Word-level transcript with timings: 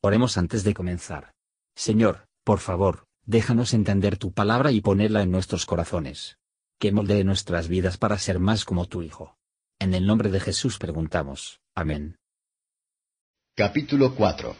Oremos 0.00 0.38
antes 0.38 0.62
de 0.62 0.74
comenzar. 0.74 1.32
Señor, 1.74 2.28
por 2.44 2.60
favor, 2.60 3.06
déjanos 3.26 3.74
entender 3.74 4.16
tu 4.16 4.32
palabra 4.32 4.70
y 4.70 4.80
ponerla 4.80 5.22
en 5.22 5.32
nuestros 5.32 5.66
corazones. 5.66 6.38
Que 6.78 6.92
moldee 6.92 7.24
nuestras 7.24 7.66
vidas 7.66 7.98
para 7.98 8.16
ser 8.18 8.38
más 8.38 8.64
como 8.64 8.86
tu 8.86 9.02
Hijo. 9.02 9.36
En 9.80 9.94
el 9.94 10.06
nombre 10.06 10.30
de 10.30 10.38
Jesús 10.38 10.78
preguntamos. 10.78 11.60
Amén. 11.74 12.16
Capítulo 13.56 14.14
4 14.14 14.54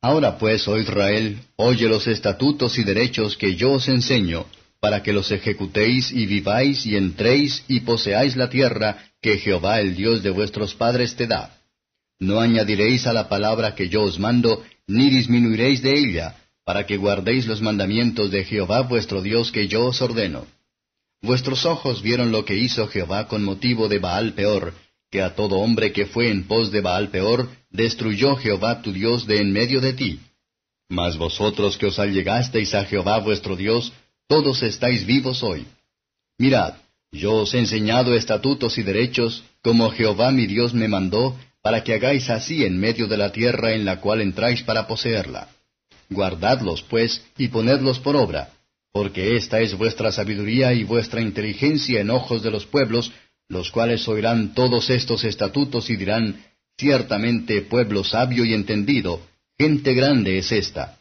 Ahora 0.00 0.36
pues, 0.36 0.66
oh 0.66 0.76
Israel, 0.76 1.40
oye 1.54 1.88
los 1.88 2.08
estatutos 2.08 2.76
y 2.78 2.82
derechos 2.82 3.36
que 3.36 3.54
yo 3.54 3.70
os 3.74 3.88
enseño, 3.88 4.46
para 4.80 5.04
que 5.04 5.12
los 5.12 5.30
ejecutéis 5.30 6.10
y 6.10 6.26
viváis 6.26 6.84
y 6.84 6.96
entréis 6.96 7.64
y 7.68 7.80
poseáis 7.80 8.34
la 8.34 8.50
tierra 8.50 8.98
que 9.20 9.38
Jehová 9.38 9.78
el 9.78 9.94
Dios 9.94 10.24
de 10.24 10.30
vuestros 10.30 10.74
padres 10.74 11.14
te 11.14 11.28
da. 11.28 11.61
No 12.22 12.38
añadiréis 12.38 13.08
a 13.08 13.12
la 13.12 13.28
palabra 13.28 13.74
que 13.74 13.88
yo 13.88 14.02
os 14.02 14.16
mando, 14.20 14.62
ni 14.86 15.10
disminuiréis 15.10 15.82
de 15.82 15.92
ella, 15.98 16.36
para 16.64 16.86
que 16.86 16.96
guardéis 16.96 17.46
los 17.46 17.60
mandamientos 17.60 18.30
de 18.30 18.44
Jehová 18.44 18.82
vuestro 18.82 19.22
Dios 19.22 19.50
que 19.50 19.66
yo 19.66 19.86
os 19.86 20.00
ordeno. 20.00 20.46
Vuestros 21.20 21.66
ojos 21.66 22.00
vieron 22.00 22.30
lo 22.30 22.44
que 22.44 22.56
hizo 22.56 22.86
Jehová 22.86 23.26
con 23.26 23.42
motivo 23.42 23.88
de 23.88 23.98
Baal 23.98 24.34
peor, 24.34 24.72
que 25.10 25.20
a 25.20 25.34
todo 25.34 25.56
hombre 25.56 25.92
que 25.92 26.06
fue 26.06 26.30
en 26.30 26.44
pos 26.46 26.70
de 26.70 26.80
Baal 26.80 27.08
peor, 27.08 27.48
destruyó 27.70 28.36
Jehová 28.36 28.82
tu 28.82 28.92
Dios 28.92 29.26
de 29.26 29.40
en 29.40 29.52
medio 29.52 29.80
de 29.80 29.92
ti. 29.92 30.20
Mas 30.88 31.16
vosotros 31.16 31.76
que 31.76 31.86
os 31.86 31.98
allegasteis 31.98 32.72
a 32.72 32.84
Jehová 32.84 33.18
vuestro 33.18 33.56
Dios, 33.56 33.92
todos 34.28 34.62
estáis 34.62 35.04
vivos 35.04 35.42
hoy. 35.42 35.66
Mirad, 36.38 36.74
yo 37.10 37.34
os 37.42 37.52
he 37.52 37.58
enseñado 37.58 38.14
estatutos 38.14 38.78
y 38.78 38.84
derechos, 38.84 39.42
como 39.60 39.90
Jehová 39.90 40.30
mi 40.30 40.46
Dios 40.46 40.72
me 40.72 40.86
mandó, 40.86 41.36
para 41.62 41.84
que 41.84 41.94
hagáis 41.94 42.28
así 42.28 42.64
en 42.64 42.78
medio 42.78 43.06
de 43.06 43.16
la 43.16 43.30
tierra 43.30 43.72
en 43.72 43.84
la 43.84 44.00
cual 44.00 44.20
entráis 44.20 44.62
para 44.62 44.86
poseerla. 44.86 45.48
Guardadlos, 46.10 46.82
pues, 46.82 47.24
y 47.38 47.48
ponedlos 47.48 48.00
por 48.00 48.16
obra, 48.16 48.50
porque 48.92 49.36
esta 49.36 49.60
es 49.60 49.78
vuestra 49.78 50.12
sabiduría 50.12 50.74
y 50.74 50.84
vuestra 50.84 51.22
inteligencia 51.22 52.00
en 52.00 52.10
ojos 52.10 52.42
de 52.42 52.50
los 52.50 52.66
pueblos, 52.66 53.12
los 53.48 53.70
cuales 53.70 54.06
oirán 54.08 54.54
todos 54.54 54.90
estos 54.90 55.24
estatutos 55.24 55.88
y 55.88 55.96
dirán, 55.96 56.42
ciertamente 56.76 57.62
pueblo 57.62 58.02
sabio 58.02 58.44
y 58.44 58.54
entendido, 58.54 59.22
gente 59.58 59.94
grande 59.94 60.38
es 60.38 60.50
esta. 60.52 60.98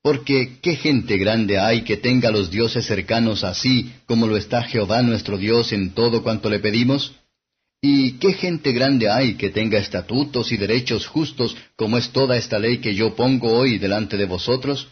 Porque 0.00 0.58
¿qué 0.62 0.76
gente 0.76 1.18
grande 1.18 1.58
hay 1.58 1.82
que 1.82 1.96
tenga 1.96 2.30
los 2.30 2.50
dioses 2.50 2.86
cercanos 2.86 3.42
así 3.42 3.92
como 4.06 4.26
lo 4.26 4.36
está 4.36 4.62
Jehová 4.62 5.02
nuestro 5.02 5.36
Dios 5.36 5.72
en 5.72 5.90
todo 5.90 6.22
cuanto 6.22 6.48
le 6.48 6.60
pedimos? 6.60 7.14
¿Y 7.80 8.12
qué 8.18 8.32
gente 8.32 8.72
grande 8.72 9.08
hay 9.08 9.34
que 9.34 9.50
tenga 9.50 9.78
estatutos 9.78 10.50
y 10.50 10.56
derechos 10.56 11.06
justos 11.06 11.56
como 11.76 11.96
es 11.96 12.10
toda 12.10 12.36
esta 12.36 12.58
ley 12.58 12.78
que 12.78 12.94
yo 12.94 13.14
pongo 13.14 13.52
hoy 13.52 13.78
delante 13.78 14.16
de 14.16 14.26
vosotros? 14.26 14.88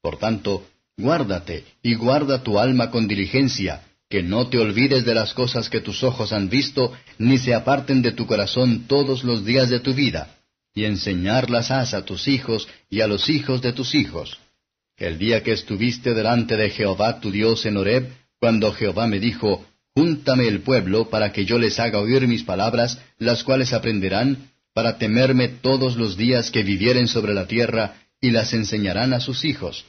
Por 0.00 0.16
tanto, 0.16 0.66
guárdate 0.96 1.64
y 1.82 1.94
guarda 1.94 2.42
tu 2.42 2.58
alma 2.58 2.90
con 2.90 3.08
diligencia, 3.08 3.82
que 4.08 4.22
no 4.22 4.48
te 4.48 4.58
olvides 4.58 5.04
de 5.04 5.14
las 5.14 5.34
cosas 5.34 5.68
que 5.68 5.80
tus 5.80 6.02
ojos 6.02 6.32
han 6.32 6.48
visto, 6.48 6.92
ni 7.18 7.36
se 7.36 7.52
aparten 7.52 8.00
de 8.00 8.12
tu 8.12 8.26
corazón 8.26 8.86
todos 8.86 9.22
los 9.22 9.44
días 9.44 9.68
de 9.68 9.80
tu 9.80 9.92
vida, 9.92 10.36
y 10.74 10.84
enseñarlas 10.84 11.70
has 11.70 11.92
a 11.92 12.06
tus 12.06 12.26
hijos 12.26 12.68
y 12.88 13.02
a 13.02 13.06
los 13.06 13.28
hijos 13.28 13.60
de 13.60 13.72
tus 13.72 13.94
hijos. 13.94 14.38
El 14.96 15.18
día 15.18 15.42
que 15.42 15.52
estuviste 15.52 16.14
delante 16.14 16.56
de 16.56 16.70
Jehová 16.70 17.20
tu 17.20 17.30
Dios 17.30 17.66
en 17.66 17.76
Horeb, 17.76 18.12
cuando 18.38 18.72
Jehová 18.72 19.06
me 19.08 19.18
dijo, 19.18 19.66
Júntame 19.96 20.48
el 20.48 20.62
pueblo 20.62 21.08
para 21.08 21.32
que 21.32 21.44
yo 21.44 21.56
les 21.58 21.78
haga 21.78 22.00
oír 22.00 22.26
mis 22.26 22.42
palabras, 22.42 23.00
las 23.18 23.44
cuales 23.44 23.72
aprenderán, 23.72 24.50
para 24.72 24.98
temerme 24.98 25.48
todos 25.48 25.96
los 25.96 26.16
días 26.16 26.50
que 26.50 26.64
vivieren 26.64 27.06
sobre 27.06 27.32
la 27.32 27.46
tierra, 27.46 27.94
y 28.20 28.32
las 28.32 28.52
enseñarán 28.54 29.12
a 29.12 29.20
sus 29.20 29.44
hijos. 29.44 29.84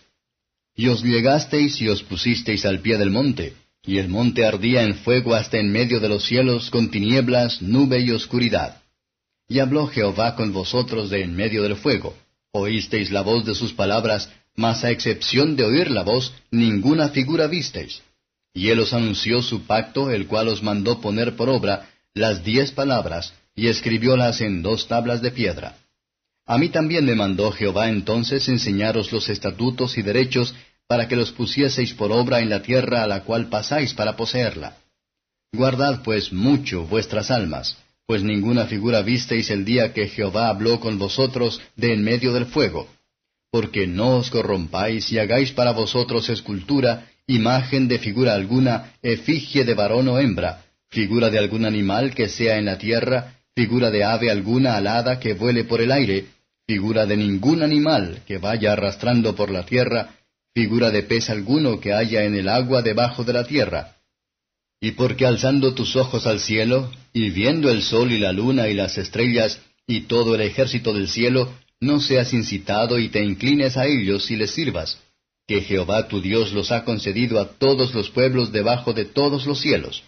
Y 0.76 0.90
os 0.90 1.04
llegasteis 1.04 1.82
y 1.82 1.88
os 1.88 2.04
pusisteis 2.04 2.66
al 2.66 2.82
pie 2.82 2.98
del 2.98 3.10
monte, 3.10 3.54
y 3.84 3.98
el 3.98 4.10
monte 4.10 4.46
ardía 4.46 4.84
en 4.84 4.96
fuego 4.96 5.34
hasta 5.34 5.58
en 5.58 5.72
medio 5.72 6.00
de 6.00 6.10
los 6.10 6.24
cielos 6.24 6.70
con 6.70 6.92
tinieblas, 6.92 7.64
nube 7.64 8.00
y 8.02 8.12
oscuridad. 8.12 8.82
Y 9.48 9.58
habló 9.60 9.88
Jehová 9.88 10.36
con 10.36 10.54
vosotros 10.54 11.10
de 11.10 11.24
en 11.24 11.36
medio 11.36 11.64
del 11.64 11.78
fuego. 11.78 12.16
Oísteis 12.52 13.10
la 13.10 13.22
voz 13.22 13.46
de 13.46 13.56
sus 13.56 13.74
palabras, 13.74 14.30
mas 14.56 14.84
a 14.84 14.92
excepción 14.92 15.56
de 15.56 15.66
oír 15.66 15.90
la 15.90 16.04
voz, 16.04 16.34
ninguna 16.52 17.10
figura 17.10 17.48
visteis. 17.48 18.02
Y 18.56 18.70
él 18.70 18.80
os 18.80 18.94
anunció 18.94 19.44
su 19.44 19.68
pacto, 19.68 20.10
el 20.10 20.26
cual 20.26 20.48
os 20.48 20.64
mandó 20.64 21.02
poner 21.02 21.36
por 21.36 21.50
obra 21.50 21.90
las 22.14 22.44
diez 22.44 22.72
palabras, 22.72 23.34
y 23.54 23.68
escribiólas 23.68 24.42
en 24.42 24.64
dos 24.64 24.88
tablas 24.88 25.22
de 25.22 25.32
piedra. 25.32 25.76
A 26.48 26.58
mí 26.58 26.70
también 26.70 27.06
me 27.06 27.16
mandó 27.16 27.52
Jehová 27.52 27.90
entonces 27.90 28.48
enseñaros 28.48 29.12
los 29.12 29.30
estatutos 29.30 29.98
y 29.98 30.02
derechos, 30.02 30.56
para 30.88 31.08
que 31.08 31.16
los 31.16 31.32
pusieseis 31.32 31.94
por 31.94 32.12
obra 32.12 32.40
en 32.40 32.50
la 32.50 32.62
tierra 32.62 33.04
a 33.04 33.08
la 33.08 33.24
cual 33.24 33.50
pasáis 33.50 33.94
para 33.94 34.16
poseerla. 34.16 34.78
Guardad 35.54 36.02
pues 36.04 36.32
mucho 36.32 36.86
vuestras 36.86 37.32
almas, 37.32 37.78
pues 38.06 38.24
ninguna 38.24 38.68
figura 38.68 39.02
visteis 39.02 39.50
el 39.50 39.66
día 39.66 39.94
que 39.94 40.08
Jehová 40.08 40.48
habló 40.50 40.80
con 40.80 40.98
vosotros 40.98 41.60
de 41.76 41.94
en 41.94 42.04
medio 42.04 42.32
del 42.34 42.46
fuego. 42.46 42.88
Porque 43.52 43.88
no 43.88 44.18
os 44.18 44.30
corrompáis 44.30 45.12
y 45.12 45.18
hagáis 45.18 45.52
para 45.52 45.72
vosotros 45.72 46.30
escultura, 46.30 47.08
imagen 47.28 47.88
de 47.88 48.00
figura 48.00 48.34
alguna, 48.34 48.94
efigie 49.02 49.64
de 49.64 49.74
varón 49.74 50.08
o 50.08 50.20
hembra, 50.20 50.64
figura 50.90 51.30
de 51.30 51.40
algún 51.40 51.66
animal 51.66 52.14
que 52.14 52.30
sea 52.30 52.58
en 52.58 52.66
la 52.66 52.78
tierra, 52.78 53.36
figura 53.56 53.90
de 53.90 54.04
ave 54.04 54.30
alguna 54.30 54.76
alada 54.76 55.20
que 55.20 55.34
vuele 55.34 55.64
por 55.64 55.82
el 55.82 55.92
aire, 55.92 56.26
figura 56.68 57.06
de 57.06 57.18
ningún 57.18 57.64
animal 57.64 58.22
que 58.28 58.38
vaya 58.38 58.74
arrastrando 58.74 59.36
por 59.36 59.50
la 59.50 59.66
tierra, 59.66 60.16
figura 60.54 60.92
de 60.92 61.04
pez 61.04 61.30
alguno 61.30 61.80
que 61.80 61.94
haya 61.94 62.24
en 62.24 62.36
el 62.36 62.50
agua 62.50 62.82
debajo 62.82 63.24
de 63.24 63.34
la 63.34 63.46
tierra. 63.46 63.96
Y 64.80 64.92
porque 64.92 65.26
alzando 65.26 65.74
tus 65.74 65.96
ojos 65.96 66.28
al 66.28 66.40
cielo, 66.40 66.92
y 67.14 67.30
viendo 67.30 67.70
el 67.70 67.82
sol 67.82 68.12
y 68.12 68.20
la 68.20 68.32
luna 68.32 68.68
y 68.68 68.74
las 68.74 68.98
estrellas, 68.98 69.60
y 69.88 70.02
todo 70.02 70.36
el 70.36 70.42
ejército 70.42 70.94
del 70.94 71.08
cielo, 71.08 71.54
no 71.80 72.00
seas 72.00 72.34
incitado 72.34 73.00
y 73.00 73.10
te 73.10 73.24
inclines 73.24 73.78
a 73.78 73.86
ellos 73.86 74.30
y 74.32 74.36
les 74.36 74.52
sirvas, 74.52 74.98
que 75.48 75.62
Jehová 75.62 76.08
tu 76.08 76.22
Dios 76.22 76.54
los 76.54 76.72
ha 76.72 76.84
concedido 76.84 77.40
a 77.40 77.50
todos 77.58 77.94
los 77.94 78.10
pueblos 78.10 78.52
debajo 78.52 78.94
de 78.94 79.06
todos 79.06 79.46
los 79.46 79.62
cielos. 79.62 80.04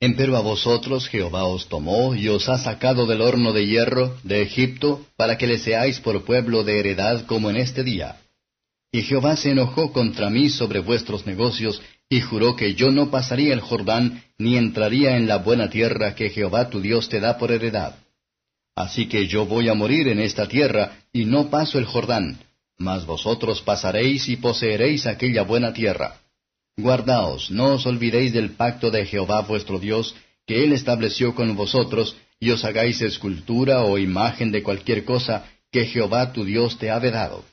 Empero 0.00 0.36
a 0.36 0.40
vosotros 0.40 1.08
Jehová 1.08 1.44
os 1.44 1.68
tomó 1.68 2.14
y 2.14 2.28
os 2.28 2.48
ha 2.48 2.58
sacado 2.58 3.06
del 3.06 3.22
horno 3.22 3.52
de 3.52 3.66
hierro 3.66 4.16
de 4.22 4.42
Egipto, 4.42 5.06
para 5.16 5.38
que 5.38 5.46
le 5.46 5.58
seáis 5.58 5.98
por 6.00 6.24
pueblo 6.24 6.62
de 6.62 6.78
heredad 6.78 7.24
como 7.24 7.48
en 7.48 7.56
este 7.56 7.84
día. 7.84 8.20
Y 8.92 9.02
Jehová 9.02 9.36
se 9.36 9.52
enojó 9.52 9.92
contra 9.92 10.28
mí 10.28 10.50
sobre 10.50 10.80
vuestros 10.80 11.26
negocios, 11.26 11.80
y 12.10 12.20
juró 12.20 12.54
que 12.54 12.74
yo 12.74 12.90
no 12.90 13.10
pasaría 13.10 13.54
el 13.54 13.60
Jordán, 13.60 14.22
ni 14.36 14.56
entraría 14.58 15.16
en 15.16 15.26
la 15.26 15.38
buena 15.38 15.70
tierra 15.70 16.14
que 16.14 16.28
Jehová 16.28 16.68
tu 16.68 16.80
Dios 16.80 17.08
te 17.08 17.18
da 17.18 17.38
por 17.38 17.50
heredad. 17.50 17.96
Así 18.76 19.06
que 19.06 19.26
yo 19.26 19.46
voy 19.46 19.68
a 19.68 19.74
morir 19.74 20.08
en 20.08 20.20
esta 20.20 20.46
tierra, 20.48 20.98
y 21.12 21.24
no 21.24 21.48
paso 21.48 21.78
el 21.78 21.86
Jordán, 21.86 22.38
mas 22.78 23.06
vosotros 23.06 23.62
pasaréis 23.62 24.28
y 24.28 24.36
poseeréis 24.36 25.06
aquella 25.06 25.42
buena 25.42 25.72
tierra. 25.72 26.20
Guardaos, 26.76 27.50
no 27.50 27.74
os 27.74 27.86
olvidéis 27.86 28.32
del 28.32 28.50
pacto 28.50 28.90
de 28.90 29.06
Jehová 29.06 29.42
vuestro 29.42 29.78
Dios, 29.78 30.14
que 30.46 30.64
él 30.64 30.72
estableció 30.72 31.34
con 31.34 31.54
vosotros, 31.56 32.16
y 32.40 32.50
os 32.50 32.64
hagáis 32.64 33.00
escultura 33.00 33.82
o 33.84 33.96
imagen 33.96 34.50
de 34.50 34.62
cualquier 34.62 35.04
cosa 35.04 35.44
que 35.70 35.86
Jehová 35.86 36.32
tu 36.32 36.44
Dios 36.44 36.78
te 36.78 36.90
ha 36.90 36.98
vedado. 36.98 37.44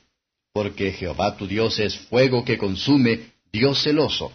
Porque 0.52 0.92
Jehová 0.92 1.36
tu 1.36 1.46
Dios 1.46 1.78
es 1.78 1.96
fuego 1.96 2.44
que 2.44 2.58
consume, 2.58 3.30
Dios 3.52 3.82
celoso. 3.82 4.32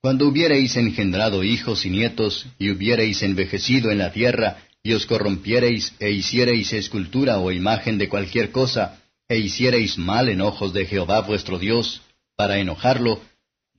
Cuando 0.00 0.28
hubiereis 0.28 0.76
engendrado 0.76 1.44
hijos 1.44 1.86
y 1.86 1.90
nietos, 1.90 2.46
y 2.58 2.70
hubiereis 2.70 3.22
envejecido 3.22 3.90
en 3.90 3.98
la 3.98 4.12
tierra, 4.12 4.58
y 4.82 4.92
os 4.92 5.06
corrompiereis 5.06 5.94
e 5.98 6.10
hiciereis 6.10 6.72
escultura 6.72 7.38
o 7.38 7.50
imagen 7.50 7.96
de 7.96 8.08
cualquier 8.08 8.50
cosa, 8.50 9.00
e 9.28 9.38
hiciereis 9.38 9.98
mal 9.98 10.28
en 10.28 10.40
ojos 10.40 10.72
de 10.72 10.86
Jehová 10.86 11.20
vuestro 11.20 11.58
Dios, 11.58 12.02
para 12.36 12.58
enojarlo, 12.58 13.20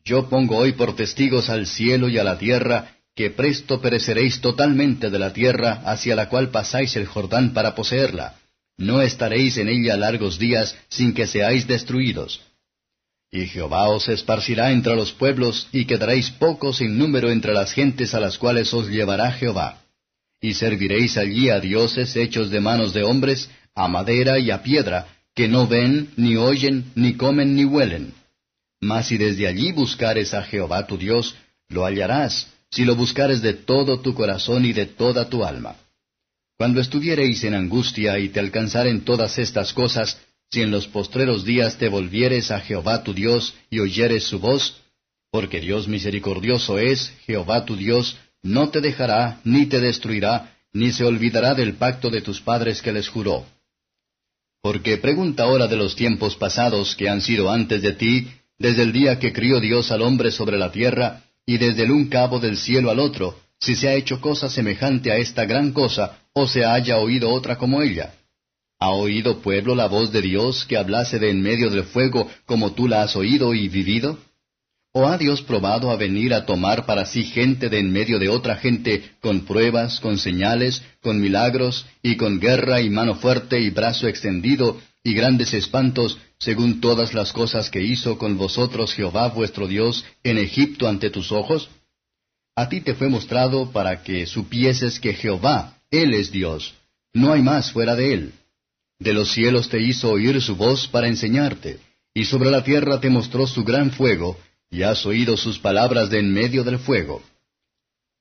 yo 0.03 0.29
pongo 0.29 0.57
hoy 0.57 0.73
por 0.73 0.95
testigos 0.95 1.49
al 1.49 1.65
cielo 1.65 2.09
y 2.09 2.17
a 2.17 2.23
la 2.23 2.37
tierra, 2.37 2.95
que 3.15 3.31
presto 3.31 3.81
pereceréis 3.81 4.41
totalmente 4.41 5.09
de 5.09 5.19
la 5.19 5.33
tierra 5.33 5.81
hacia 5.85 6.15
la 6.15 6.29
cual 6.29 6.49
pasáis 6.49 6.95
el 6.95 7.07
Jordán 7.07 7.53
para 7.53 7.73
poseerla. 7.73 8.35
No 8.77 9.01
estaréis 9.01 9.57
en 9.57 9.69
ella 9.69 9.95
largos 9.95 10.37
días 10.37 10.77
sin 10.89 11.13
que 11.13 11.27
seáis 11.27 11.65
destruidos. 11.65 12.41
Y 13.31 13.47
Jehová 13.47 13.89
os 13.89 14.07
esparcirá 14.09 14.71
entre 14.71 14.95
los 14.95 15.11
pueblos, 15.11 15.67
y 15.71 15.85
quedaréis 15.85 16.29
pocos 16.29 16.81
en 16.81 16.97
número 16.97 17.31
entre 17.31 17.53
las 17.53 17.71
gentes 17.71 18.13
a 18.13 18.19
las 18.19 18.37
cuales 18.37 18.73
os 18.73 18.89
llevará 18.89 19.31
Jehová. 19.31 19.81
Y 20.41 20.53
serviréis 20.53 21.17
allí 21.17 21.49
a 21.49 21.59
dioses 21.59 22.15
hechos 22.15 22.51
de 22.51 22.59
manos 22.59 22.93
de 22.93 23.03
hombres, 23.03 23.49
a 23.73 23.87
madera 23.87 24.37
y 24.39 24.51
a 24.51 24.61
piedra, 24.61 25.14
que 25.35 25.47
no 25.47 25.67
ven, 25.67 26.11
ni 26.15 26.37
oyen, 26.37 26.91
ni 26.95 27.13
comen, 27.13 27.55
ni 27.55 27.65
huelen. 27.65 28.13
Mas 28.81 29.07
si 29.07 29.17
desde 29.17 29.47
allí 29.47 29.71
buscares 29.71 30.33
a 30.33 30.43
Jehová 30.43 30.87
tu 30.87 30.97
Dios, 30.97 31.35
lo 31.69 31.85
hallarás, 31.85 32.47
si 32.71 32.85
lo 32.85 32.95
buscares 32.95 33.41
de 33.41 33.53
todo 33.53 33.99
tu 33.99 34.13
corazón 34.13 34.65
y 34.65 34.73
de 34.73 34.85
toda 34.85 35.29
tu 35.29 35.43
alma. 35.43 35.75
Cuando 36.57 36.79
estuviereis 36.79 37.43
en 37.43 37.53
angustia 37.53 38.17
y 38.17 38.29
te 38.29 38.39
alcanzaren 38.39 39.01
todas 39.01 39.37
estas 39.37 39.73
cosas, 39.73 40.17
si 40.51 40.61
en 40.61 40.71
los 40.71 40.87
postreros 40.87 41.43
días 41.43 41.77
te 41.77 41.89
volvieres 41.89 42.51
a 42.51 42.61
Jehová 42.61 43.03
tu 43.03 43.13
Dios 43.13 43.55
y 43.69 43.79
oyeres 43.79 44.23
su 44.23 44.39
voz, 44.39 44.81
porque 45.31 45.59
Dios 45.59 45.89
misericordioso 45.89 46.79
es, 46.79 47.11
Jehová 47.25 47.65
tu 47.65 47.75
Dios, 47.75 48.17
no 48.41 48.69
te 48.69 48.79
dejará, 48.79 49.41
ni 49.43 49.65
te 49.65 49.81
destruirá, 49.81 50.55
ni 50.71 50.91
se 50.91 51.03
olvidará 51.03 51.55
del 51.55 51.73
pacto 51.73 52.09
de 52.09 52.21
tus 52.21 52.39
padres 52.39 52.81
que 52.81 52.93
les 52.93 53.09
juró. 53.09 53.45
Porque 54.65 54.97
pregunta 54.97 55.43
ahora 55.43 55.67
de 55.67 55.75
los 55.75 55.95
tiempos 55.95 56.35
pasados 56.37 56.95
que 56.95 57.07
han 57.07 57.21
sido 57.21 57.51
antes 57.51 57.83
de 57.83 57.93
ti, 57.93 58.29
desde 58.57 58.81
el 58.81 58.93
día 58.93 59.19
que 59.19 59.31
crió 59.31 59.59
Dios 59.59 59.91
al 59.91 60.01
hombre 60.01 60.31
sobre 60.31 60.57
la 60.57 60.71
tierra, 60.71 61.21
y 61.45 61.59
desde 61.59 61.83
el 61.83 61.91
un 61.91 62.07
cabo 62.07 62.39
del 62.39 62.57
cielo 62.57 62.89
al 62.89 62.97
otro, 62.97 63.39
si 63.59 63.75
se 63.75 63.89
ha 63.89 63.93
hecho 63.93 64.19
cosa 64.19 64.49
semejante 64.49 65.11
a 65.11 65.17
esta 65.17 65.45
gran 65.45 65.71
cosa, 65.71 66.17
o 66.33 66.47
se 66.47 66.65
haya 66.65 66.97
oído 66.97 67.31
otra 67.31 67.59
como 67.59 67.83
ella. 67.83 68.15
¿Ha 68.79 68.89
oído 68.89 69.39
pueblo 69.39 69.75
la 69.75 69.85
voz 69.85 70.11
de 70.11 70.23
Dios 70.23 70.65
que 70.65 70.77
hablase 70.77 71.19
de 71.19 71.29
en 71.29 71.43
medio 71.43 71.69
del 71.69 71.83
fuego 71.83 72.27
como 72.47 72.71
tú 72.71 72.87
la 72.87 73.03
has 73.03 73.15
oído 73.15 73.53
y 73.53 73.67
vivido? 73.67 74.17
¿O 74.97 75.09
ha 75.09 75.17
Dios 75.17 75.41
probado 75.41 75.91
a 75.91 75.97
venir 75.97 76.33
a 76.33 76.45
tomar 76.45 76.85
para 76.85 77.05
sí 77.05 77.25
gente 77.25 77.67
de 77.67 77.79
en 77.79 77.91
medio 77.91 78.17
de 78.17 78.29
otra 78.29 78.55
gente 78.55 79.11
con 79.19 79.41
pruebas, 79.41 79.99
con 79.99 80.17
señales, 80.17 80.81
con 81.01 81.19
milagros, 81.19 81.85
y 82.01 82.15
con 82.15 82.39
guerra 82.39 82.79
y 82.79 82.89
mano 82.89 83.15
fuerte 83.15 83.59
y 83.59 83.71
brazo 83.71 84.07
extendido, 84.07 84.79
y 85.03 85.13
grandes 85.13 85.53
espantos, 85.53 86.17
según 86.39 86.79
todas 86.79 87.13
las 87.13 87.33
cosas 87.33 87.69
que 87.69 87.83
hizo 87.83 88.17
con 88.17 88.37
vosotros 88.37 88.93
Jehová 88.93 89.27
vuestro 89.27 89.67
Dios 89.67 90.05
en 90.23 90.37
Egipto 90.37 90.87
ante 90.87 91.09
tus 91.09 91.29
ojos? 91.33 91.69
A 92.55 92.69
ti 92.69 92.79
te 92.79 92.93
fue 92.93 93.09
mostrado 93.09 93.73
para 93.73 94.01
que 94.01 94.25
supieses 94.25 95.01
que 95.01 95.13
Jehová, 95.13 95.77
Él 95.91 96.13
es 96.13 96.31
Dios, 96.31 96.73
no 97.11 97.33
hay 97.33 97.41
más 97.41 97.69
fuera 97.69 97.97
de 97.97 98.13
Él. 98.13 98.33
De 98.99 99.11
los 99.11 99.33
cielos 99.33 99.67
te 99.67 99.81
hizo 99.81 100.09
oír 100.09 100.41
su 100.41 100.55
voz 100.55 100.87
para 100.87 101.09
enseñarte, 101.09 101.79
y 102.13 102.23
sobre 102.23 102.49
la 102.49 102.63
tierra 102.63 103.01
te 103.01 103.09
mostró 103.09 103.45
su 103.45 103.65
gran 103.65 103.91
fuego, 103.91 104.37
y 104.69 104.83
has 104.83 105.05
oído 105.05 105.37
sus 105.37 105.59
palabras 105.59 106.09
de 106.09 106.19
en 106.19 106.33
medio 106.33 106.63
del 106.63 106.79
fuego. 106.79 107.21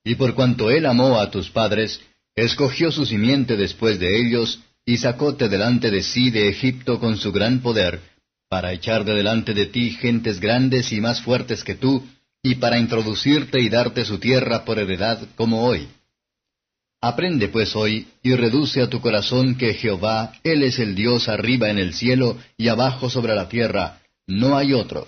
Y 0.04 0.16
por 0.16 0.34
cuanto 0.34 0.70
Él 0.70 0.86
amó 0.86 1.18
a 1.18 1.30
tus 1.30 1.50
padres, 1.50 2.00
escogió 2.34 2.92
su 2.92 3.06
simiente 3.06 3.56
después 3.56 3.98
de 3.98 4.20
ellos, 4.20 4.60
y 4.86 4.98
sacóte 4.98 5.48
delante 5.48 5.90
de 5.90 6.02
sí 6.02 6.30
de 6.30 6.48
Egipto 6.48 7.00
con 7.00 7.16
su 7.16 7.32
gran 7.32 7.60
poder, 7.60 8.00
para 8.48 8.72
echar 8.72 9.04
de 9.04 9.14
delante 9.14 9.54
de 9.54 9.66
ti 9.66 9.90
gentes 9.90 10.40
grandes 10.40 10.92
y 10.92 11.00
más 11.00 11.22
fuertes 11.22 11.64
que 11.64 11.74
tú, 11.74 12.04
y 12.42 12.56
para 12.56 12.78
introducirte 12.78 13.60
y 13.60 13.70
darte 13.70 14.04
su 14.04 14.18
tierra 14.18 14.64
por 14.64 14.78
heredad 14.78 15.26
como 15.34 15.64
hoy. 15.64 15.88
Aprende 17.00 17.48
pues 17.48 17.74
hoy 17.74 18.08
y 18.22 18.34
reduce 18.34 18.82
a 18.82 18.88
tu 18.88 19.00
corazón 19.00 19.56
que 19.56 19.74
Jehová, 19.74 20.32
Él 20.42 20.62
es 20.62 20.78
el 20.78 20.94
Dios 20.94 21.28
arriba 21.28 21.70
en 21.70 21.78
el 21.78 21.94
cielo 21.94 22.38
y 22.56 22.68
abajo 22.68 23.10
sobre 23.10 23.34
la 23.34 23.48
tierra, 23.48 24.00
no 24.26 24.56
hay 24.56 24.72
otro. 24.72 25.06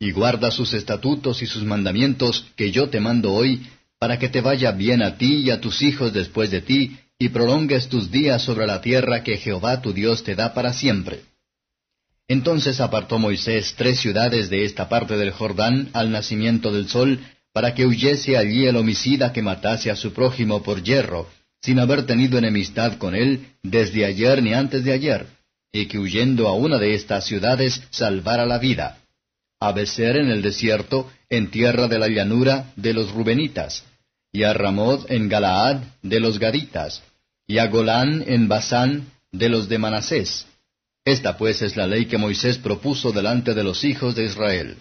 Y 0.00 0.12
guarda 0.12 0.50
sus 0.50 0.74
estatutos 0.74 1.42
y 1.42 1.46
sus 1.46 1.64
mandamientos 1.64 2.46
que 2.56 2.70
yo 2.70 2.88
te 2.88 3.00
mando 3.00 3.32
hoy, 3.32 3.66
para 3.98 4.18
que 4.18 4.28
te 4.28 4.40
vaya 4.40 4.70
bien 4.70 5.02
a 5.02 5.18
ti 5.18 5.42
y 5.42 5.50
a 5.50 5.60
tus 5.60 5.82
hijos 5.82 6.12
después 6.12 6.50
de 6.50 6.60
ti, 6.60 6.98
y 7.18 7.30
prolongues 7.30 7.88
tus 7.88 8.10
días 8.10 8.42
sobre 8.42 8.66
la 8.66 8.80
tierra 8.80 9.24
que 9.24 9.38
Jehová 9.38 9.82
tu 9.82 9.92
Dios 9.92 10.22
te 10.22 10.36
da 10.36 10.54
para 10.54 10.72
siempre. 10.72 11.22
Entonces 12.28 12.80
apartó 12.80 13.18
Moisés 13.18 13.74
tres 13.76 13.98
ciudades 13.98 14.50
de 14.50 14.64
esta 14.64 14.88
parte 14.88 15.16
del 15.16 15.32
Jordán 15.32 15.88
al 15.94 16.12
nacimiento 16.12 16.72
del 16.72 16.88
sol, 16.88 17.18
para 17.52 17.74
que 17.74 17.86
huyese 17.86 18.36
allí 18.36 18.66
el 18.66 18.76
homicida 18.76 19.32
que 19.32 19.42
matase 19.42 19.90
a 19.90 19.96
su 19.96 20.12
prójimo 20.12 20.62
por 20.62 20.82
hierro, 20.82 21.28
sin 21.60 21.80
haber 21.80 22.06
tenido 22.06 22.38
enemistad 22.38 22.98
con 22.98 23.16
él 23.16 23.46
desde 23.64 24.04
ayer 24.04 24.42
ni 24.42 24.54
antes 24.54 24.84
de 24.84 24.92
ayer, 24.92 25.26
y 25.72 25.86
que 25.86 25.98
huyendo 25.98 26.46
a 26.46 26.52
una 26.52 26.78
de 26.78 26.94
estas 26.94 27.26
ciudades 27.26 27.82
salvara 27.90 28.46
la 28.46 28.58
vida. 28.58 28.98
A 29.60 29.72
Becer 29.72 30.16
en 30.16 30.30
el 30.30 30.42
desierto, 30.42 31.10
en 31.28 31.50
tierra 31.50 31.88
de 31.88 31.98
la 31.98 32.08
llanura 32.08 32.72
de 32.76 32.92
los 32.92 33.12
Rubenitas, 33.12 33.84
y 34.32 34.44
a 34.44 34.52
Ramod 34.52 35.10
en 35.10 35.28
Galaad 35.28 35.82
de 36.02 36.20
los 36.20 36.38
Gaditas, 36.38 37.02
y 37.46 37.58
a 37.58 37.66
Golán 37.66 38.24
en 38.26 38.48
Basán 38.48 39.06
de 39.32 39.48
los 39.48 39.68
de 39.68 39.78
Manasés, 39.78 40.46
esta 41.08 41.38
pues 41.38 41.62
es 41.62 41.74
la 41.74 41.86
ley 41.86 42.04
que 42.04 42.18
Moisés 42.18 42.58
propuso 42.58 43.12
delante 43.12 43.54
de 43.54 43.64
los 43.64 43.82
hijos 43.82 44.14
de 44.14 44.26
Israel. 44.26 44.76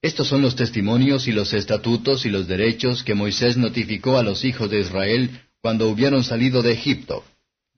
Estos 0.00 0.28
son 0.28 0.40
los 0.40 0.56
testimonios 0.56 1.28
y 1.28 1.32
los 1.32 1.52
estatutos 1.52 2.24
y 2.24 2.30
los 2.30 2.48
derechos 2.48 3.04
que 3.04 3.14
Moisés 3.14 3.58
notificó 3.58 4.16
a 4.16 4.22
los 4.22 4.46
hijos 4.46 4.70
de 4.70 4.80
Israel 4.80 5.30
cuando 5.60 5.90
hubieron 5.90 6.24
salido 6.24 6.62
de 6.62 6.72
Egipto, 6.72 7.22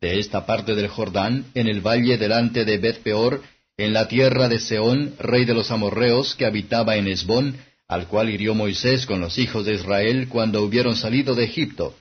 de 0.00 0.21
esta 0.21 0.47
parte 0.47 0.77
del 0.77 0.87
Jordán, 0.87 1.47
en 1.55 1.67
el 1.67 1.81
valle 1.81 2.17
delante 2.17 2.65
de 2.65 2.79
Bet-peor, 2.79 3.43
en 3.84 3.93
la 3.93 4.06
tierra 4.06 4.49
de 4.49 4.61
Seón, 4.61 5.14
rey 5.19 5.44
de 5.44 5.55
los 5.55 5.73
amorreos, 5.73 6.37
que 6.37 6.46
habitaba 6.46 6.94
en 6.94 7.08
Esbón, 7.08 7.56
al 7.88 8.06
cual 8.06 8.31
hirió 8.31 8.55
Moisés 8.55 9.06
con 9.06 9.20
los 9.20 9.38
hijos 9.38 9.67
de 9.67 9.75
Israel 9.75 10.29
cuando 10.29 10.62
hubieron 10.62 10.94
salido 10.94 11.34
de 11.34 11.44
Egipto, 11.44 11.96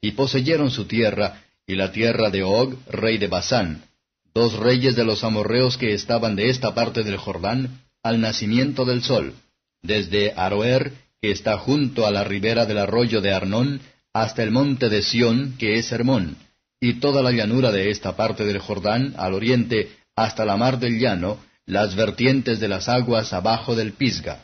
y 0.00 0.12
poseyeron 0.12 0.70
su 0.70 0.86
tierra, 0.86 1.42
y 1.66 1.74
la 1.74 1.92
tierra 1.92 2.30
de 2.30 2.42
Og, 2.42 2.76
rey 2.88 3.18
de 3.18 3.28
Basán, 3.28 3.84
dos 4.32 4.54
reyes 4.54 4.96
de 4.96 5.04
los 5.04 5.24
amorreos 5.24 5.76
que 5.76 5.92
estaban 5.92 6.36
de 6.36 6.48
esta 6.48 6.74
parte 6.74 7.02
del 7.02 7.18
Jordán, 7.18 7.82
al 8.02 8.18
nacimiento 8.18 8.86
del 8.86 9.02
sol, 9.02 9.34
desde 9.82 10.32
Aroer, 10.36 10.92
que 11.20 11.32
está 11.32 11.58
junto 11.58 12.06
a 12.06 12.10
la 12.10 12.24
ribera 12.24 12.64
del 12.64 12.78
arroyo 12.78 13.20
de 13.20 13.34
Arnón, 13.34 13.80
hasta 14.14 14.42
el 14.42 14.52
monte 14.52 14.88
de 14.88 15.02
Sión, 15.02 15.56
que 15.58 15.78
es 15.78 15.92
Hermón, 15.92 16.38
y 16.80 16.94
toda 16.94 17.22
la 17.22 17.30
llanura 17.30 17.72
de 17.72 17.90
esta 17.90 18.16
parte 18.16 18.46
del 18.46 18.58
Jordán, 18.58 19.12
al 19.18 19.34
oriente, 19.34 19.90
hasta 20.16 20.46
la 20.46 20.56
mar 20.56 20.78
del 20.78 20.98
llano, 20.98 21.38
las 21.66 21.94
vertientes 21.94 22.58
de 22.58 22.68
las 22.68 22.88
aguas 22.88 23.34
abajo 23.34 23.76
del 23.76 23.92
Pisga. 23.92 24.42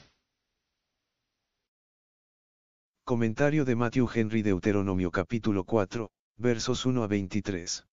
Comentario 3.04 3.64
de 3.64 3.74
Matthew 3.74 4.06
Henry 4.14 4.42
Deuteronomio 4.42 5.10
capítulo 5.10 5.64
4, 5.64 6.10
versos 6.36 6.84
1 6.84 7.02
a 7.02 7.06
23. 7.06 7.86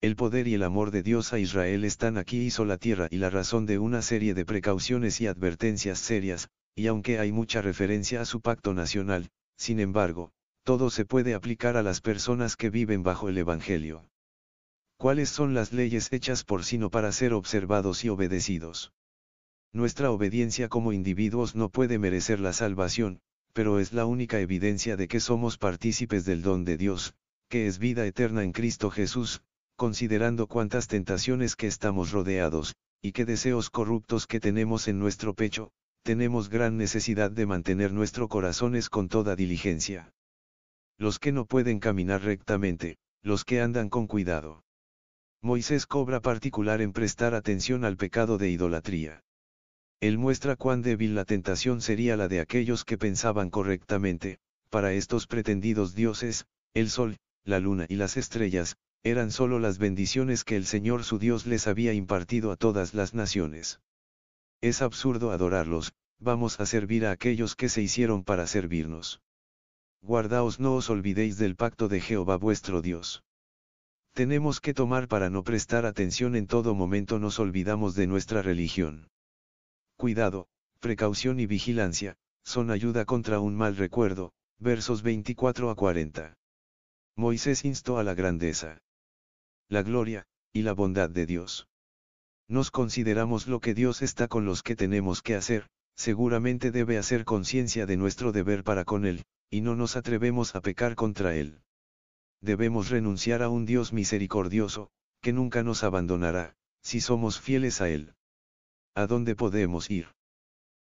El 0.00 0.16
poder 0.16 0.48
y 0.48 0.54
el 0.54 0.64
amor 0.64 0.90
de 0.90 1.04
Dios 1.04 1.32
a 1.32 1.38
Israel 1.38 1.84
están 1.84 2.18
aquí 2.18 2.40
hizo 2.40 2.64
la 2.64 2.76
tierra 2.76 3.06
y 3.08 3.18
la 3.18 3.30
razón 3.30 3.66
de 3.66 3.78
una 3.78 4.02
serie 4.02 4.34
de 4.34 4.44
precauciones 4.44 5.20
y 5.20 5.28
advertencias 5.28 6.00
serias, 6.00 6.48
y 6.74 6.88
aunque 6.88 7.20
hay 7.20 7.30
mucha 7.30 7.62
referencia 7.62 8.20
a 8.20 8.24
su 8.24 8.40
pacto 8.40 8.74
nacional, 8.74 9.30
sin 9.56 9.78
embargo, 9.78 10.32
todo 10.64 10.90
se 10.90 11.04
puede 11.04 11.34
aplicar 11.34 11.76
a 11.76 11.84
las 11.84 12.00
personas 12.00 12.56
que 12.56 12.68
viven 12.68 13.04
bajo 13.04 13.28
el 13.28 13.38
Evangelio. 13.38 14.04
¿Cuáles 14.98 15.28
son 15.28 15.52
las 15.52 15.72
leyes 15.72 16.10
hechas 16.12 16.42
por 16.42 16.64
sino 16.64 16.90
para 16.90 17.12
ser 17.12 17.34
observados 17.34 18.04
y 18.04 18.08
obedecidos? 18.08 18.92
Nuestra 19.72 20.10
obediencia 20.10 20.68
como 20.68 20.92
individuos 20.92 21.54
no 21.54 21.68
puede 21.68 21.98
merecer 21.98 22.40
la 22.40 22.54
salvación, 22.54 23.20
pero 23.52 23.78
es 23.78 23.92
la 23.92 24.06
única 24.06 24.40
evidencia 24.40 24.96
de 24.96 25.06
que 25.06 25.20
somos 25.20 25.58
partícipes 25.58 26.24
del 26.24 26.40
don 26.40 26.64
de 26.64 26.78
Dios, 26.78 27.14
que 27.48 27.66
es 27.66 27.78
vida 27.78 28.06
eterna 28.06 28.42
en 28.42 28.52
Cristo 28.52 28.90
Jesús, 28.90 29.42
considerando 29.76 30.46
cuántas 30.46 30.88
tentaciones 30.88 31.56
que 31.56 31.66
estamos 31.66 32.10
rodeados, 32.10 32.74
y 33.02 33.12
qué 33.12 33.26
deseos 33.26 33.68
corruptos 33.68 34.26
que 34.26 34.40
tenemos 34.40 34.88
en 34.88 34.98
nuestro 34.98 35.34
pecho, 35.34 35.70
tenemos 36.02 36.48
gran 36.48 36.76
necesidad 36.76 37.30
de 37.30 37.46
mantener 37.46 37.92
nuestros 37.92 38.28
corazones 38.28 38.88
con 38.88 39.08
toda 39.08 39.36
diligencia. 39.36 40.12
Los 40.96 41.18
que 41.18 41.32
no 41.32 41.44
pueden 41.44 41.80
caminar 41.80 42.22
rectamente, 42.22 42.96
los 43.22 43.44
que 43.44 43.60
andan 43.60 43.90
con 43.90 44.06
cuidado. 44.06 44.64
Moisés 45.46 45.86
cobra 45.86 46.20
particular 46.20 46.80
en 46.80 46.92
prestar 46.92 47.32
atención 47.32 47.84
al 47.84 47.96
pecado 47.96 48.36
de 48.36 48.50
idolatría. 48.50 49.22
Él 50.00 50.18
muestra 50.18 50.56
cuán 50.56 50.82
débil 50.82 51.14
la 51.14 51.24
tentación 51.24 51.80
sería 51.80 52.16
la 52.16 52.26
de 52.26 52.40
aquellos 52.40 52.84
que 52.84 52.98
pensaban 52.98 53.48
correctamente, 53.48 54.40
para 54.70 54.92
estos 54.92 55.28
pretendidos 55.28 55.94
dioses, 55.94 56.46
el 56.74 56.90
sol, 56.90 57.18
la 57.44 57.60
luna 57.60 57.86
y 57.88 57.94
las 57.94 58.16
estrellas, 58.16 58.76
eran 59.04 59.30
sólo 59.30 59.60
las 59.60 59.78
bendiciones 59.78 60.42
que 60.42 60.56
el 60.56 60.66
Señor 60.66 61.04
su 61.04 61.20
Dios 61.20 61.46
les 61.46 61.68
había 61.68 61.92
impartido 61.92 62.50
a 62.50 62.56
todas 62.56 62.92
las 62.92 63.14
naciones. 63.14 63.78
Es 64.60 64.82
absurdo 64.82 65.30
adorarlos, 65.30 65.92
vamos 66.18 66.58
a 66.58 66.66
servir 66.66 67.06
a 67.06 67.12
aquellos 67.12 67.54
que 67.54 67.68
se 67.68 67.82
hicieron 67.82 68.24
para 68.24 68.48
servirnos. 68.48 69.22
Guardaos 70.02 70.58
no 70.58 70.74
os 70.74 70.90
olvidéis 70.90 71.38
del 71.38 71.54
pacto 71.54 71.86
de 71.86 72.00
Jehová 72.00 72.36
vuestro 72.36 72.82
Dios. 72.82 73.22
Tenemos 74.16 74.62
que 74.62 74.72
tomar 74.72 75.08
para 75.08 75.28
no 75.28 75.44
prestar 75.44 75.84
atención 75.84 76.36
en 76.36 76.46
todo 76.46 76.74
momento 76.74 77.18
nos 77.18 77.38
olvidamos 77.38 77.94
de 77.94 78.06
nuestra 78.06 78.40
religión. 78.40 79.10
Cuidado, 79.98 80.48
precaución 80.80 81.38
y 81.38 81.44
vigilancia, 81.44 82.16
son 82.42 82.70
ayuda 82.70 83.04
contra 83.04 83.40
un 83.40 83.54
mal 83.54 83.76
recuerdo, 83.76 84.32
versos 84.58 85.02
24 85.02 85.68
a 85.68 85.74
40. 85.74 86.34
Moisés 87.14 87.66
instó 87.66 87.98
a 87.98 88.04
la 88.04 88.14
grandeza 88.14 88.78
la 89.68 89.82
gloria, 89.82 90.24
y 90.50 90.62
la 90.62 90.72
bondad 90.72 91.10
de 91.10 91.26
Dios. 91.26 91.68
Nos 92.48 92.70
consideramos 92.70 93.46
lo 93.48 93.60
que 93.60 93.74
Dios 93.74 94.00
está 94.00 94.28
con 94.28 94.46
los 94.46 94.62
que 94.62 94.76
tenemos 94.76 95.20
que 95.20 95.34
hacer, 95.34 95.68
seguramente 95.94 96.70
debe 96.70 96.96
hacer 96.96 97.26
conciencia 97.26 97.84
de 97.84 97.98
nuestro 97.98 98.32
deber 98.32 98.64
para 98.64 98.86
con 98.86 99.04
Él, 99.04 99.26
y 99.50 99.60
no 99.60 99.76
nos 99.76 99.94
atrevemos 99.94 100.54
a 100.54 100.62
pecar 100.62 100.94
contra 100.94 101.36
Él. 101.36 101.60
Debemos 102.40 102.90
renunciar 102.90 103.42
a 103.42 103.48
un 103.48 103.66
Dios 103.66 103.92
misericordioso, 103.92 104.90
que 105.20 105.32
nunca 105.32 105.62
nos 105.62 105.82
abandonará, 105.82 106.56
si 106.82 107.00
somos 107.00 107.40
fieles 107.40 107.80
a 107.80 107.88
Él. 107.88 108.14
¿A 108.94 109.06
dónde 109.06 109.34
podemos 109.34 109.90
ir? 109.90 110.08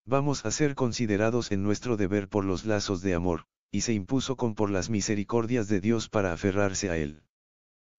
Vamos 0.06 0.46
a 0.46 0.52
ser 0.52 0.76
considerados 0.76 1.52
en 1.52 1.64
nuestro 1.64 1.98
deber 1.98 2.30
por 2.30 2.46
los 2.46 2.66
lazos 2.66 3.02
de 3.02 3.14
amor, 3.14 3.46
y 3.72 3.82
se 3.82 3.94
impuso 3.94 4.36
con 4.36 4.56
por 4.56 4.70
las 4.70 4.90
misericordias 4.90 5.68
de 5.68 5.82
Dios 5.82 6.08
para 6.10 6.32
aferrarse 6.32 6.90
a 6.90 6.98
Él. 6.98 7.24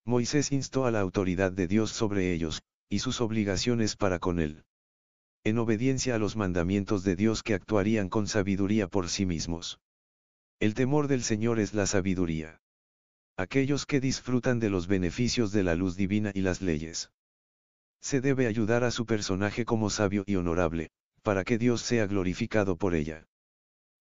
Moisés 0.05 0.53
instó 0.53 0.87
a 0.87 0.91
la 0.91 1.01
autoridad 1.01 1.53
de 1.53 1.67
Dios 1.67 1.91
sobre 1.91 2.33
ellos, 2.33 2.63
y 2.89 3.01
sus 3.01 3.21
obligaciones 3.21 3.97
para 3.97 4.19
con 4.19 4.41
Él. 4.41 4.65
En 5.45 5.59
obediencia 5.59 6.15
a 6.15 6.19
los 6.19 6.37
mandamientos 6.37 7.05
de 7.05 7.17
Dios 7.17 7.43
que 7.43 7.55
actuarían 7.55 8.09
con 8.09 8.27
sabiduría 8.27 8.89
por 8.89 9.09
sí 9.09 9.27
mismos. 9.27 9.81
El 10.61 10.75
temor 10.75 11.09
del 11.09 11.23
Señor 11.23 11.61
es 11.61 11.75
la 11.75 11.87
sabiduría 11.87 12.61
aquellos 13.39 13.87
que 13.87 14.01
disfrutan 14.01 14.59
de 14.59 14.69
los 14.69 14.89
beneficios 14.89 15.53
de 15.53 15.63
la 15.63 15.77
luz 15.77 15.95
divina 15.95 16.33
y 16.35 16.41
las 16.41 16.61
leyes. 16.61 17.13
Se 18.01 18.21
debe 18.21 18.49
ayudar 18.49 18.83
a 18.83 18.91
su 18.91 19.07
personaje 19.07 19.65
como 19.65 19.91
sabio 19.91 20.25
y 20.27 20.35
honorable, 20.35 20.91
para 21.23 21.45
que 21.45 21.57
Dios 21.57 21.81
sea 21.83 22.09
glorificado 22.09 22.77
por 22.77 22.97
ella. 22.97 23.29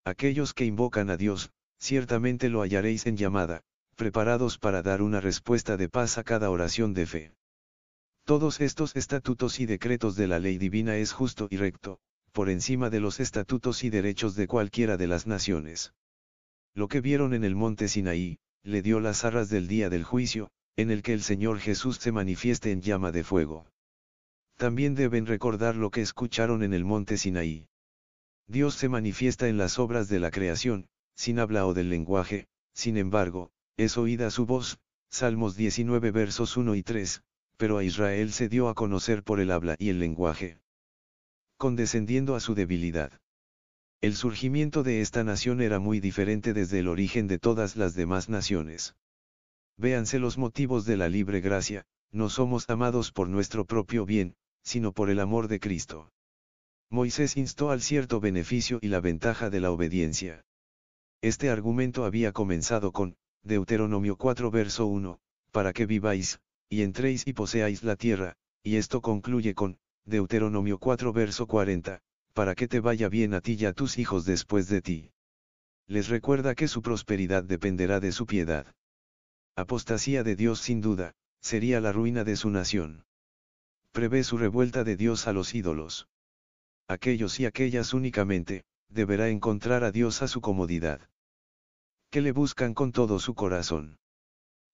Aquellos 0.03 0.55
que 0.55 0.65
invocan 0.65 1.11
a 1.11 1.17
Dios, 1.17 1.51
ciertamente 1.77 2.49
lo 2.49 2.61
hallaréis 2.61 3.05
en 3.05 3.15
llamada, 3.15 3.61
preparados 3.95 4.57
para 4.57 4.81
dar 4.81 5.03
una 5.03 5.21
respuesta 5.21 5.77
de 5.77 5.87
paz 5.87 6.17
a 6.17 6.23
cada 6.23 6.49
oración 6.49 6.95
de 6.95 7.05
fe. 7.05 7.35
Todos 8.25 8.59
estos 8.59 8.95
estatutos 8.95 9.59
y 9.59 9.67
decretos 9.67 10.15
de 10.15 10.27
la 10.27 10.39
ley 10.39 10.57
divina 10.57 10.97
es 10.97 11.11
justo 11.11 11.47
y 11.51 11.57
recto, 11.57 11.99
por 12.31 12.49
encima 12.49 12.89
de 12.89 13.01
los 13.01 13.19
estatutos 13.19 13.83
y 13.83 13.91
derechos 13.91 14.35
de 14.35 14.47
cualquiera 14.47 14.97
de 14.97 15.05
las 15.05 15.27
naciones. 15.27 15.93
Lo 16.73 16.87
que 16.87 17.01
vieron 17.01 17.35
en 17.35 17.43
el 17.43 17.55
monte 17.55 17.87
Sinaí, 17.87 18.39
le 18.67 18.81
dio 18.81 18.99
las 18.99 19.23
arras 19.23 19.49
del 19.49 19.69
día 19.69 19.89
del 19.89 20.03
juicio, 20.03 20.51
en 20.75 20.91
el 20.91 21.01
que 21.01 21.13
el 21.13 21.23
Señor 21.23 21.59
Jesús 21.59 21.99
se 21.99 22.11
manifieste 22.11 22.71
en 22.71 22.81
llama 22.81 23.13
de 23.13 23.23
fuego. 23.23 23.65
También 24.57 24.93
deben 24.93 25.25
recordar 25.25 25.77
lo 25.77 25.89
que 25.89 26.01
escucharon 26.01 26.63
en 26.63 26.73
el 26.73 26.83
monte 26.83 27.17
Sinaí. 27.17 27.69
Dios 28.45 28.75
se 28.75 28.89
manifiesta 28.89 29.47
en 29.47 29.57
las 29.57 29.79
obras 29.79 30.09
de 30.09 30.19
la 30.19 30.31
creación, 30.31 30.89
sin 31.15 31.39
habla 31.39 31.65
o 31.65 31.73
del 31.73 31.89
lenguaje, 31.89 32.49
sin 32.73 32.97
embargo, 32.97 33.51
es 33.77 33.97
oída 33.97 34.29
su 34.31 34.45
voz, 34.45 34.79
Salmos 35.09 35.55
19 35.55 36.11
versos 36.11 36.57
1 36.57 36.75
y 36.75 36.83
3, 36.83 37.23
pero 37.55 37.77
a 37.77 37.85
Israel 37.85 38.33
se 38.33 38.49
dio 38.49 38.67
a 38.67 38.73
conocer 38.73 39.23
por 39.23 39.39
el 39.39 39.51
habla 39.51 39.77
y 39.79 39.87
el 39.87 39.99
lenguaje. 39.99 40.59
Condescendiendo 41.55 42.35
a 42.35 42.41
su 42.41 42.53
debilidad. 42.53 43.13
El 43.99 44.15
surgimiento 44.15 44.83
de 44.83 45.01
esta 45.01 45.23
nación 45.23 45.59
era 45.59 45.79
muy 45.79 45.99
diferente 45.99 46.53
desde 46.53 46.79
el 46.79 46.87
origen 46.87 47.27
de 47.27 47.39
todas 47.39 47.75
las 47.75 47.95
demás 47.95 48.29
naciones. 48.29 48.95
Véanse 49.75 50.19
los 50.19 50.37
motivos 50.37 50.85
de 50.85 50.97
la 50.97 51.09
libre 51.09 51.41
gracia, 51.41 51.83
no 52.11 52.29
somos 52.29 52.69
amados 52.69 53.11
por 53.11 53.27
nuestro 53.27 53.65
propio 53.65 54.05
bien, 54.05 54.35
sino 54.61 54.91
por 54.91 55.09
el 55.09 55.19
amor 55.19 55.47
de 55.47 55.59
Cristo. 55.59 56.11
Moisés 56.91 57.37
instó 57.37 57.71
al 57.71 57.81
cierto 57.81 58.19
beneficio 58.19 58.77
y 58.83 58.89
la 58.89 59.01
ventaja 59.01 59.49
de 59.49 59.61
la 59.61 59.71
obediencia. 59.71 60.45
Este 61.21 61.49
argumento 61.49 62.05
había 62.05 62.31
comenzado 62.31 62.91
con, 62.91 63.15
Deuteronomio 63.41 64.15
4 64.15 64.51
verso 64.51 64.85
1, 64.85 65.19
para 65.51 65.73
que 65.73 65.87
viváis, 65.87 66.39
y 66.69 66.83
entréis 66.83 67.25
y 67.25 67.33
poseáis 67.33 67.81
la 67.81 67.95
tierra, 67.95 68.35
y 68.61 68.75
esto 68.75 69.01
concluye 69.01 69.55
con, 69.55 69.79
Deuteronomio 70.05 70.77
4 70.77 71.11
verso 71.13 71.47
40, 71.47 72.01
para 72.37 72.53
que 72.53 72.67
te 72.67 72.81
vaya 72.81 73.09
bien 73.09 73.33
a 73.33 73.41
ti 73.41 73.57
y 73.59 73.65
a 73.65 73.73
tus 73.73 73.97
hijos 73.97 74.23
después 74.23 74.69
de 74.69 74.83
ti. 74.83 75.11
Les 75.87 76.07
recuerda 76.07 76.53
que 76.53 76.67
su 76.67 76.83
prosperidad 76.83 77.43
dependerá 77.43 77.99
de 77.99 78.11
su 78.11 78.27
piedad. 78.27 78.75
Apostasía 79.55 80.21
de 80.23 80.35
Dios 80.35 80.59
sin 80.59 80.79
duda, 80.79 81.15
sería 81.41 81.81
la 81.81 81.91
ruina 81.91 82.23
de 82.23 82.35
su 82.35 82.51
nación. 82.51 83.05
Prevé 83.91 84.23
su 84.23 84.37
revuelta 84.37 84.83
de 84.83 84.95
Dios 84.95 85.25
a 85.25 85.33
los 85.33 85.55
ídolos. 85.55 86.09
Aquellos 86.87 87.39
y 87.39 87.47
aquellas 87.47 87.95
únicamente, 87.95 88.65
deberá 88.87 89.29
encontrar 89.29 89.83
a 89.83 89.91
Dios 89.91 90.21
a 90.21 90.27
su 90.27 90.39
comodidad. 90.39 91.09
Que 92.11 92.21
le 92.21 92.33
buscan 92.33 92.75
con 92.75 92.91
todo 92.91 93.17
su 93.17 93.33
corazón. 93.33 93.97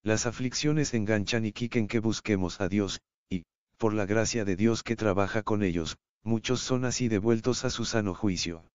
Las 0.01 0.25
aflicciones 0.25 0.93
enganchan 0.93 1.45
y 1.45 1.53
quiquen 1.53 1.87
que 1.87 1.99
busquemos 1.99 2.59
a 2.59 2.67
Dios, 2.67 2.99
y, 3.29 3.45
por 3.77 3.93
la 3.93 4.05
gracia 4.05 4.43
de 4.43 4.57
Dios 4.57 4.83
que 4.83 4.97
trabaja 4.97 5.43
con 5.43 5.63
ellos, 5.63 5.95
muchos 6.23 6.61
son 6.61 6.85
así 6.85 7.07
devueltos 7.07 7.65
a 7.65 7.69
su 7.69 7.85
sano 7.85 8.13
juicio. 8.13 8.65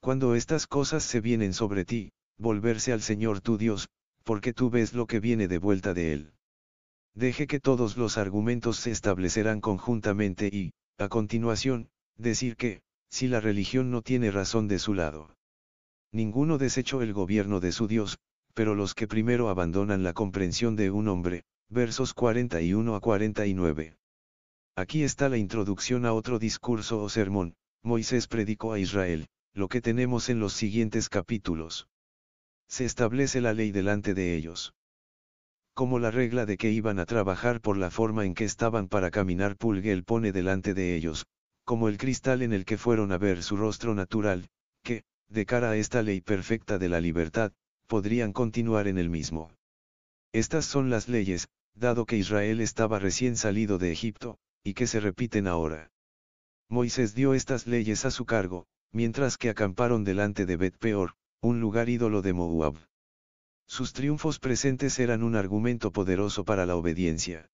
Cuando 0.00 0.34
estas 0.34 0.66
cosas 0.66 1.02
se 1.02 1.20
vienen 1.20 1.52
sobre 1.52 1.84
ti, 1.84 2.12
volverse 2.38 2.92
al 2.92 3.02
Señor 3.02 3.40
tu 3.40 3.56
Dios, 3.56 3.88
porque 4.24 4.52
tú 4.52 4.70
ves 4.70 4.92
lo 4.92 5.06
que 5.06 5.20
viene 5.20 5.48
de 5.48 5.58
vuelta 5.58 5.94
de 5.94 6.12
Él. 6.12 6.32
Deje 7.14 7.46
que 7.46 7.60
todos 7.60 7.96
los 7.96 8.18
argumentos 8.18 8.76
se 8.76 8.90
establecerán 8.90 9.60
conjuntamente 9.60 10.48
y, 10.52 10.72
a 10.98 11.08
continuación, 11.08 11.88
decir 12.16 12.56
que, 12.56 12.82
si 13.08 13.28
la 13.28 13.40
religión 13.40 13.90
no 13.90 14.02
tiene 14.02 14.30
razón 14.30 14.68
de 14.68 14.78
su 14.78 14.94
lado. 14.94 15.34
Ninguno 16.12 16.58
desechó 16.58 17.02
el 17.02 17.12
gobierno 17.12 17.60
de 17.60 17.72
su 17.72 17.86
Dios, 17.86 18.18
pero 18.54 18.74
los 18.74 18.94
que 18.94 19.06
primero 19.06 19.48
abandonan 19.48 20.02
la 20.02 20.12
comprensión 20.12 20.76
de 20.76 20.90
un 20.90 21.08
hombre, 21.08 21.44
versos 21.68 22.14
41 22.14 22.94
a 22.94 23.00
49. 23.00 23.96
Aquí 24.78 25.04
está 25.04 25.30
la 25.30 25.38
introducción 25.38 26.04
a 26.04 26.12
otro 26.12 26.38
discurso 26.38 27.02
o 27.02 27.08
sermón, 27.08 27.54
Moisés 27.82 28.28
predicó 28.28 28.74
a 28.74 28.78
Israel, 28.78 29.26
lo 29.54 29.68
que 29.68 29.80
tenemos 29.80 30.28
en 30.28 30.38
los 30.38 30.52
siguientes 30.52 31.08
capítulos. 31.08 31.88
Se 32.68 32.84
establece 32.84 33.40
la 33.40 33.54
ley 33.54 33.72
delante 33.72 34.12
de 34.12 34.36
ellos. 34.36 34.74
Como 35.72 35.98
la 35.98 36.10
regla 36.10 36.44
de 36.44 36.58
que 36.58 36.72
iban 36.72 36.98
a 36.98 37.06
trabajar 37.06 37.62
por 37.62 37.78
la 37.78 37.90
forma 37.90 38.26
en 38.26 38.34
que 38.34 38.44
estaban 38.44 38.88
para 38.88 39.10
caminar 39.10 39.56
Pulguel 39.56 40.04
pone 40.04 40.30
delante 40.30 40.74
de 40.74 40.94
ellos, 40.94 41.24
como 41.64 41.88
el 41.88 41.96
cristal 41.96 42.42
en 42.42 42.52
el 42.52 42.66
que 42.66 42.76
fueron 42.76 43.12
a 43.12 43.18
ver 43.18 43.42
su 43.42 43.56
rostro 43.56 43.94
natural, 43.94 44.50
que, 44.82 45.04
de 45.28 45.46
cara 45.46 45.70
a 45.70 45.76
esta 45.76 46.02
ley 46.02 46.20
perfecta 46.20 46.76
de 46.76 46.90
la 46.90 47.00
libertad, 47.00 47.50
podrían 47.86 48.34
continuar 48.34 48.88
en 48.88 48.98
el 48.98 49.08
mismo. 49.08 49.50
Estas 50.32 50.66
son 50.66 50.90
las 50.90 51.08
leyes, 51.08 51.48
dado 51.74 52.04
que 52.04 52.18
Israel 52.18 52.60
estaba 52.60 52.98
recién 52.98 53.36
salido 53.36 53.78
de 53.78 53.90
Egipto, 53.90 54.38
y 54.66 54.74
que 54.74 54.88
se 54.88 54.98
repiten 54.98 55.46
ahora. 55.46 55.92
Moisés 56.68 57.14
dio 57.14 57.34
estas 57.34 57.68
leyes 57.68 58.04
a 58.04 58.10
su 58.10 58.26
cargo, 58.26 58.66
mientras 58.90 59.38
que 59.38 59.48
acamparon 59.48 60.02
delante 60.02 60.44
de 60.44 60.56
Bet 60.56 60.76
Peor, 60.76 61.14
un 61.40 61.60
lugar 61.60 61.88
ídolo 61.88 62.20
de 62.20 62.32
Moab. 62.32 62.74
Sus 63.68 63.92
triunfos 63.92 64.40
presentes 64.40 64.98
eran 64.98 65.22
un 65.22 65.36
argumento 65.36 65.92
poderoso 65.92 66.44
para 66.44 66.66
la 66.66 66.74
obediencia. 66.74 67.48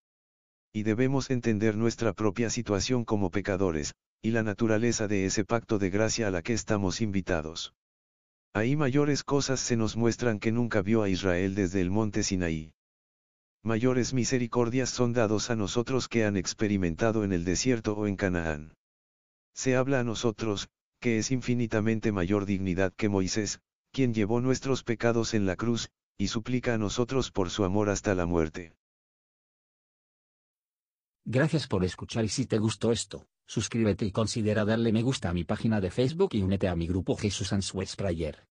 Y 0.73 0.85
debemos 0.85 1.29
entender 1.29 1.77
nuestra 1.77 2.15
propia 2.15 2.49
situación 2.49 3.05
como 3.05 3.31
pecadores, 3.31 3.95
y 4.23 4.31
la 4.31 4.43
naturaleza 4.43 5.07
de 5.07 5.27
ese 5.27 5.45
pacto 5.45 5.79
de 5.79 5.91
gracia 5.91 6.29
a 6.29 6.31
la 6.31 6.41
que 6.41 6.55
estamos 6.55 7.03
invitados. 7.03 7.75
Ahí 8.55 8.75
mayores 8.75 9.23
cosas 9.23 9.61
se 9.61 9.77
nos 9.77 9.99
muestran 9.99 10.39
que 10.39 10.51
nunca 10.51 10.81
vio 10.81 11.03
a 11.03 11.11
Israel 11.11 11.55
desde 11.55 11.83
el 11.83 11.91
monte 11.91 12.23
Sinaí 12.23 12.73
mayores 13.63 14.13
misericordias 14.13 14.91
son 14.91 15.13
dados 15.13 15.51
a 15.51 15.57
nosotros 15.57 16.09
que 16.09 16.25
han 16.25 16.37
experimentado 16.37 17.25
en 17.25 17.33
el 17.33 17.45
desierto 17.45 17.95
o 17.95 18.07
en 18.07 18.17
Canaán. 18.17 18.75
Se 19.55 19.77
habla 19.77 20.01
a 20.01 20.05
nosotros, 20.05 20.69
que 21.01 21.19
es 21.19 21.31
infinitamente 21.31 22.13
mayor 22.13 22.47
dignidad 22.47 22.93
que 22.95 23.09
Moisés, 23.09 23.61
quien 23.93 24.15
llevó 24.15 24.41
nuestros 24.41 24.83
pecados 24.83 25.35
en 25.35 25.47
la 25.47 25.57
cruz, 25.57 25.91
y 26.19 26.29
suplica 26.29 26.75
a 26.75 26.79
nosotros 26.79 27.31
por 27.31 27.51
su 27.51 27.65
amor 27.65 27.89
hasta 27.89 28.15
la 28.15 28.27
muerte. 28.27 28.75
Gracias 31.25 31.69
por 31.69 31.85
escuchar 31.85 32.25
y 32.25 32.29
si 32.29 32.47
te 32.47 32.59
gustó 32.59 32.91
esto, 32.91 33.27
suscríbete 33.47 34.05
y 34.05 34.11
considera 34.11 34.65
darle 34.65 34.93
me 34.93 35.03
gusta 35.03 35.31
a 35.31 35.33
mi 35.33 35.45
página 35.45 35.81
de 35.81 35.91
Facebook 35.91 36.31
y 36.33 36.43
únete 36.43 36.69
a 36.69 36.75
mi 36.75 36.87
grupo 36.87 37.17
Jesús 37.17 37.53
Answers 37.53 37.95
Prayer. 37.95 38.52